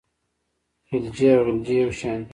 [0.87, 2.29] خلجي او غلجي یو شان دي.